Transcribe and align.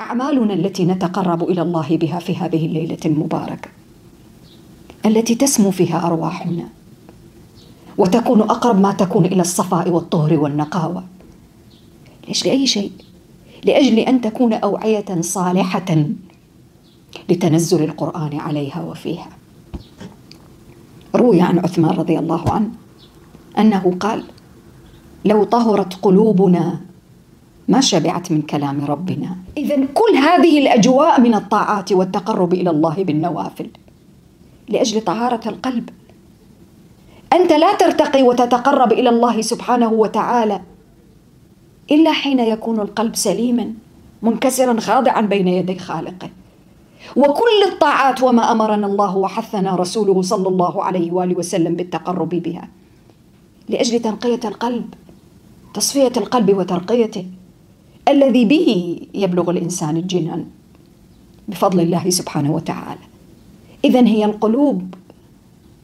أعمالنا 0.00 0.54
التي 0.54 0.84
نتقرب 0.84 1.42
إلى 1.42 1.62
الله 1.62 1.96
بها 1.96 2.18
في 2.18 2.36
هذه 2.36 2.66
الليلة 2.66 2.98
المباركة 3.06 3.68
التي 5.06 5.34
تسمو 5.34 5.70
فيها 5.70 6.06
أرواحنا 6.06 6.68
وتكون 7.98 8.40
أقرب 8.40 8.80
ما 8.80 8.92
تكون 8.92 9.24
إلى 9.24 9.40
الصفاء 9.40 9.90
والطهر 9.90 10.38
والنقاوة. 10.38 11.04
لاجل 12.28 12.50
اي 12.50 12.66
شيء. 12.66 12.92
لأجل 13.64 13.98
أن 13.98 14.20
تكون 14.20 14.52
أوعية 14.52 15.20
صالحة 15.20 16.06
لتنزل 17.28 17.84
القرآن 17.84 18.40
عليها 18.40 18.82
وفيها. 18.82 19.28
روي 21.14 21.40
عن 21.40 21.58
عثمان 21.58 21.90
رضي 21.90 22.18
الله 22.18 22.50
عنه 22.50 22.70
أنه 23.58 23.96
قال 24.00 24.24
لو 25.24 25.44
طهرت 25.44 25.94
قلوبنا 25.94 26.80
ما 27.68 27.80
شبعت 27.80 28.32
من 28.32 28.42
كلام 28.42 28.84
ربنا. 28.84 29.36
اذا 29.56 29.76
كل 29.94 30.16
هذه 30.16 30.58
الأجواء 30.58 31.20
من 31.20 31.34
الطاعات 31.34 31.92
والتقرب 31.92 32.54
إلى 32.54 32.70
الله 32.70 33.04
بالنوافل. 33.04 33.70
لأجل 34.68 35.00
طهارة 35.00 35.48
القلب. 35.48 35.90
أنت 37.32 37.52
لا 37.52 37.74
ترتقي 37.76 38.22
وتتقرب 38.22 38.92
إلى 38.92 39.08
الله 39.08 39.40
سبحانه 39.40 39.92
وتعالى 39.92 40.60
إلا 41.90 42.12
حين 42.12 42.38
يكون 42.38 42.80
القلب 42.80 43.16
سليما 43.16 43.72
منكسرا 44.22 44.80
خاضعا 44.80 45.20
بين 45.20 45.48
يدي 45.48 45.78
خالقه. 45.78 46.30
وكل 47.16 47.60
الطاعات 47.72 48.22
وما 48.22 48.52
أمرنا 48.52 48.86
الله 48.86 49.16
وحثنا 49.16 49.76
رسوله 49.76 50.22
صلى 50.22 50.48
الله 50.48 50.84
عليه 50.84 51.12
وآله 51.12 51.38
وسلم 51.38 51.74
بالتقرب 51.74 52.28
بها. 52.28 52.68
لأجل 53.68 54.00
تنقية 54.00 54.40
القلب 54.44 54.94
تصفية 55.74 56.12
القلب 56.16 56.56
وترقيته. 56.56 57.26
الذي 58.08 58.44
به 58.44 59.00
يبلغ 59.14 59.50
الإنسان 59.50 59.96
الجنان 59.96 60.44
بفضل 61.48 61.80
الله 61.80 62.10
سبحانه 62.10 62.50
وتعالى. 62.52 63.00
اذا 63.84 64.06
هي 64.06 64.24
القلوب 64.24 64.94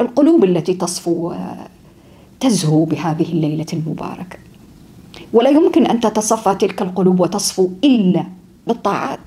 القلوب 0.00 0.44
التي 0.44 0.74
تصفو 0.74 1.34
وتزهو 2.42 2.84
بهذه 2.84 3.32
الليلة 3.32 3.66
المباركة. 3.72 4.38
ولا 5.32 5.50
يمكن 5.50 5.86
أن 5.86 6.00
تتصفى 6.00 6.54
تلك 6.54 6.82
القلوب 6.82 7.20
وتصفو 7.20 7.68
إلا 7.84 8.24
بالطاعات. 8.66 9.20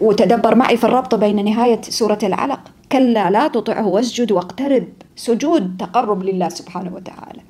وتدبر 0.00 0.54
معي 0.54 0.76
في 0.76 0.84
الربط 0.84 1.14
بين 1.14 1.44
نهاية 1.44 1.80
سورة 1.82 2.18
العلق. 2.22 2.60
كلا 2.92 3.30
لا 3.30 3.48
تطعه 3.48 3.86
واسجد 3.86 4.32
واقترب. 4.32 4.88
سجود 5.16 5.76
تقرب 5.78 6.22
لله 6.22 6.48
سبحانه 6.48 6.94
وتعالى. 6.94 7.40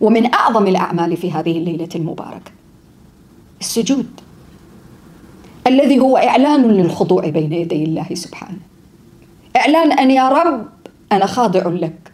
ومن 0.00 0.34
أعظم 0.34 0.66
الأعمال 0.66 1.16
في 1.16 1.32
هذه 1.32 1.58
الليلة 1.58 1.88
المباركة. 1.94 2.50
السجود. 3.60 4.20
الذي 5.66 5.98
هو 5.98 6.16
إعلان 6.16 6.62
للخضوع 6.62 7.28
بين 7.28 7.52
يدي 7.52 7.84
الله 7.84 8.14
سبحانه. 8.14 8.58
إعلان 9.56 9.92
أن 9.92 10.10
يا 10.10 10.28
رب 10.28 10.68
أنا 11.12 11.26
خاضع 11.26 11.68
لك. 11.68 12.12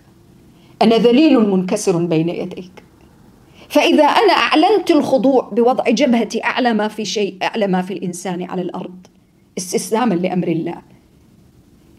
أنا 0.83 0.97
ذليل 0.97 1.51
منكسر 1.51 2.05
بين 2.05 2.29
يديك. 2.29 2.83
فإذا 3.69 4.05
أنا 4.05 4.33
أعلنت 4.33 4.91
الخضوع 4.91 5.51
بوضع 5.53 5.85
جبهتي 5.91 6.45
أعلى 6.45 6.73
ما 6.73 6.89
في 6.89 7.05
شيء 7.05 7.37
أعلى 7.43 7.67
ما 7.67 7.83
في 7.83 7.93
الإنسان 7.93 8.43
على 8.43 8.63
الأرض. 8.63 9.07
استسلاما 9.59 10.15
لأمر 10.15 10.49
الله. 10.49 10.77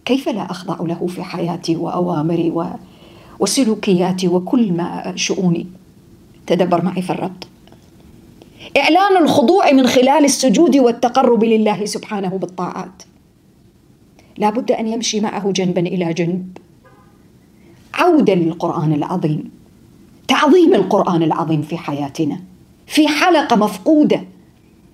كيف 0.06 0.30
لا 0.30 0.52
أخضع 0.52 0.86
له 0.86 1.08
في 1.08 1.23
حياتي 1.23 1.76
وأوامري 1.76 2.52
و 2.52 2.66
وسلوكياتي 3.39 4.28
وكل 4.28 4.73
ما 4.73 5.14
شؤوني 5.16 5.67
تدبر 6.48 6.86
معي 6.86 7.02
في 7.02 7.09
الربط. 7.09 7.48
إعلان 8.78 9.23
الخضوع 9.23 9.72
من 9.72 9.88
خلال 9.88 10.26
السجود 10.26 10.78
والتقرب 10.78 11.44
لله 11.44 11.86
سبحانه 11.86 12.30
بالطاعات. 12.30 13.04
لا 14.38 14.50
بد 14.50 14.72
أن 14.72 14.88
يمشي 14.88 15.20
معه 15.20 15.52
جنبا 15.52 15.81
إلى 15.81 16.14
جنب. 16.14 16.58
عوده 17.94 18.33
للقرآن 18.33 18.94
العظيم. 18.94 19.52
تعظيم 20.27 20.73
القرآن 20.73 21.23
العظيم 21.23 21.61
في 21.61 21.77
حياتنا. 21.77 22.39
في 22.88 23.08
حلقة 23.08 23.55
مفقودة 23.55 24.23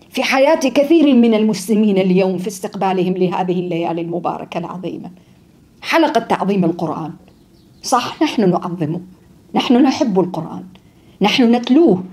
في 0.09 0.23
حياة 0.23 0.59
كثير 0.59 1.15
من 1.15 1.33
المسلمين 1.33 1.97
اليوم 1.97 2.37
في 2.37 2.47
استقبالهم 2.47 3.13
لهذه 3.17 3.59
الليالي 3.59 4.01
المباركة 4.01 4.57
العظيمة. 4.57 5.11
حلقة 5.81 6.19
تعظيم 6.19 6.65
القرآن. 6.65 7.11
صح 7.83 8.21
نحن 8.23 8.49
نعظمه. 8.49 9.01
نحن 9.55 9.73
نحب 9.83 10.19
القرآن. 10.19 10.63
نحن 11.21 11.55
نتلوه. 11.55 12.03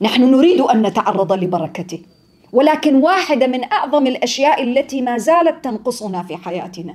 نحن 0.00 0.22
نريد 0.22 0.60
أن 0.60 0.82
نتعرض 0.82 1.32
لبركته. 1.32 1.98
ولكن 2.52 2.96
واحدة 2.96 3.46
من 3.46 3.72
أعظم 3.72 4.06
الأشياء 4.06 4.62
التي 4.62 5.02
ما 5.02 5.18
زالت 5.18 5.64
تنقصنا 5.64 6.22
في 6.22 6.36
حياتنا 6.36 6.94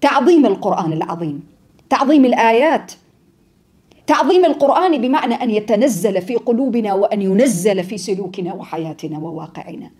تعظيم 0.00 0.46
القرآن 0.46 0.92
العظيم. 0.92 1.42
تعظيم 1.90 2.24
الآيات. 2.24 2.92
تعظيم 4.06 4.44
القرآن 4.44 5.00
بمعنى 5.00 5.34
أن 5.34 5.50
يتنزل 5.50 6.22
في 6.22 6.36
قلوبنا 6.36 6.94
وأن 6.94 7.22
ينزل 7.22 7.84
في 7.84 7.98
سلوكنا 7.98 8.54
وحياتنا 8.54 9.18
وواقعنا. 9.18 9.90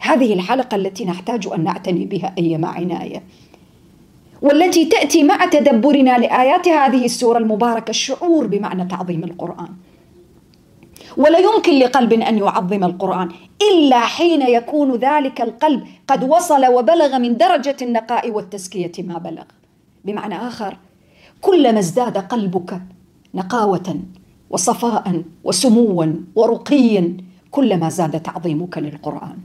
هذه 0.00 0.32
الحلقة 0.32 0.74
التي 0.74 1.04
نحتاج 1.04 1.48
أن 1.54 1.64
نعتني 1.64 2.04
بها 2.04 2.34
ايما 2.38 2.68
عناية. 2.68 3.22
والتي 4.44 4.84
تأتي 4.84 5.22
مع 5.22 5.44
تدبرنا 5.46 6.18
لآيات 6.18 6.68
هذه 6.68 7.04
السورة 7.04 7.38
المباركة 7.38 7.90
الشعور 7.90 8.46
بمعنى 8.46 8.84
تعظيم 8.84 9.24
القرآن. 9.24 9.68
ولا 11.16 11.38
يمكن 11.38 11.72
لقلب 11.78 12.12
أن 12.12 12.38
يعظم 12.38 12.84
القرآن 12.84 13.28
إلا 13.70 14.00
حين 14.00 14.42
يكون 14.42 14.94
ذلك 14.96 15.40
القلب 15.40 15.84
قد 16.08 16.24
وصل 16.24 16.66
وبلغ 16.66 17.18
من 17.18 17.36
درجة 17.36 17.76
النقاء 17.82 18.30
والتزكية 18.30 18.92
ما 18.98 19.18
بلغ. 19.18 19.44
بمعنى 20.04 20.36
آخر 20.48 20.76
كلما 21.40 21.78
ازداد 21.78 22.18
قلبك 22.18 22.80
نقاوة 23.34 24.00
وصفاء 24.50 25.22
وسموا 25.44 26.06
ورقيا 26.34 27.16
كلما 27.50 27.88
زاد 27.88 28.20
تعظيمك 28.20 28.78
للقرآن. 28.78 29.38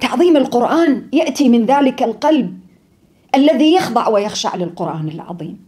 تعظيم 0.00 0.36
القرآن 0.36 1.06
يأتي 1.12 1.48
من 1.48 1.66
ذلك 1.66 2.02
القلب 2.02 2.59
الذي 3.34 3.74
يخضع 3.74 4.08
ويخشع 4.08 4.56
للقرآن 4.56 5.08
العظيم. 5.08 5.58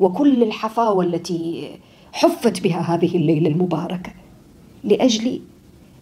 وكل 0.00 0.42
الحفاوة 0.42 1.04
التي 1.04 1.70
حفت 2.12 2.60
بها 2.60 2.80
هذه 2.80 3.16
الليلة 3.16 3.48
المباركة 3.48 4.12
لأجل 4.84 5.40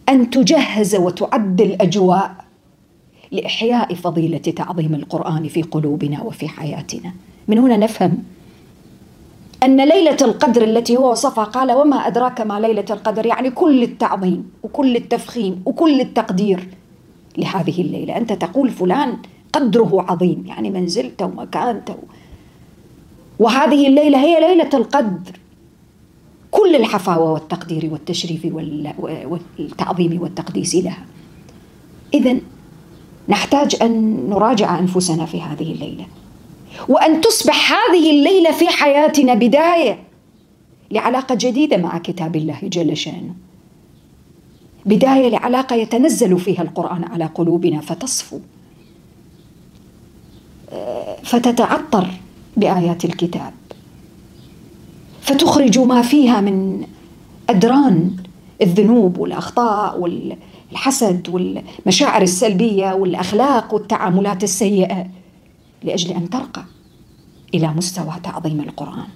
أن 0.09 0.31
تجهز 0.31 0.97
وتعد 0.97 1.61
الأجواء 1.61 2.45
لإحياء 3.33 3.95
فضيلة 3.95 4.39
تعظيم 4.39 4.95
القرآن 4.95 5.49
في 5.49 5.63
قلوبنا 5.63 6.23
وفي 6.23 6.49
حياتنا. 6.49 7.13
من 7.49 7.59
هنا 7.59 7.77
نفهم 7.77 8.23
أن 9.63 9.89
ليلة 9.89 10.17
القدر 10.23 10.65
التي 10.65 10.97
هو 10.97 11.11
وصفها 11.11 11.45
قال 11.45 11.73
وما 11.73 11.97
أدراك 11.97 12.41
ما 12.41 12.61
ليلة 12.61 12.85
القدر؟ 12.91 13.27
يعني 13.27 13.51
كل 13.51 13.83
التعظيم 13.83 14.51
وكل 14.63 14.97
التفخيم 14.97 15.63
وكل 15.67 16.01
التقدير 16.01 16.69
لهذه 17.39 17.81
الليلة. 17.81 18.17
أنت 18.17 18.33
تقول 18.33 18.71
فلان 18.71 19.17
قدره 19.53 20.07
عظيم 20.09 20.45
يعني 20.47 20.71
منزلته 20.71 21.25
ومكانته 21.25 21.97
وهذه 23.39 23.87
الليلة 23.87 24.19
هي 24.19 24.41
ليلة 24.41 24.71
القدر. 24.75 25.39
كل 26.51 26.77
الحفاوة 26.77 27.33
والتقدير 27.33 27.93
والتشريف 27.93 28.45
والتعظيم 29.59 30.23
والتقديس 30.23 30.75
لها. 30.75 31.05
إذا 32.15 32.37
نحتاج 33.29 33.77
أن 33.83 34.27
نراجع 34.31 34.79
أنفسنا 34.79 35.27
في 35.27 35.43
هذه 35.43 35.73
الليلة. 35.73 36.07
وأن 36.89 37.21
تصبح 37.21 37.73
هذه 37.73 38.11
الليلة 38.11 38.53
في 38.53 38.69
حياتنا 38.69 39.35
بداية 39.35 39.99
لعلاقة 40.91 41.35
جديدة 41.35 41.77
مع 41.77 41.99
كتاب 41.99 42.37
الله 42.37 42.59
جل 42.63 42.97
شأنه. 42.97 43.35
بداية 44.87 45.29
لعلاقة 45.29 45.77
يتنزل 45.77 46.39
فيها 46.39 46.63
القرآن 46.63 47.05
على 47.05 47.25
قلوبنا 47.25 47.81
فتصفو. 47.81 48.39
فتتعطر 51.23 52.07
بآيات 52.57 53.05
الكتاب. 53.05 53.53
فتخرج 55.21 55.79
ما 55.79 56.03
فيها 56.03 56.41
من 56.41 56.87
أدران 57.51 58.17
الذنوب 58.63 59.19
والأخطاء 59.19 60.01
والحسد 60.01 61.29
والمشاعر 61.29 62.23
السلبية 62.23 62.93
والأخلاق 62.93 63.75
والتعاملات 63.75 64.45
السيئة 64.45 65.07
لأجل 65.85 66.11
أن 66.11 66.31
ترقى 66.31 66.65
إلى 67.55 67.69
مستوى 67.69 68.15
تعظيم 68.23 68.61
القرآن. 68.61 69.07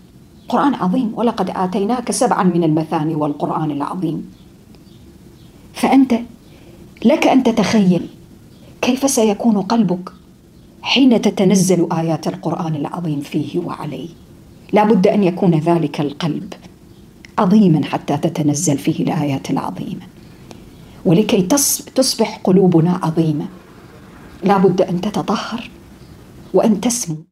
قرآن 0.49 0.75
عظيم 0.75 1.12
ولقد 1.14 1.50
آتيناك 1.50 2.10
سبعا 2.10 2.43
من 2.43 2.64
المثاني 2.64 3.14
والقرآن 3.14 3.70
العظيم. 3.70 4.32
فأنت 5.75 6.14
لك 7.04 7.26
أن 7.26 7.43
تتخيل 7.43 8.06
كيف 8.82 9.10
سيكون 9.10 9.62
قلبك 9.62 10.12
حين 10.93 11.23
تتنزل 11.23 11.89
آيات 11.93 12.29
القرآن 12.29 12.75
العظيم 12.77 13.21
فيه 13.21 13.59
وعليه. 13.59 14.09
لا 14.73 14.85
بد 14.85 15.06
أن 15.06 15.25
يكون 15.25 15.55
ذلك 15.55 16.00
القلب 16.00 16.55
عظيما 17.39 17.85
حتى 17.85 18.17
تتنزل 18.17 18.79
فيه 18.79 19.05
الآيات 19.05 19.50
العظيمة. 19.50 20.03
ولكي 21.05 21.43
تصبح 21.94 22.41
قلوبنا 22.44 23.00
عظيمة. 23.03 23.47
لا 24.44 24.56
بد 24.56 24.81
أن 24.81 25.00
تتطهر 25.00 25.71
وأن 26.55 26.81
تسمو. 26.81 27.25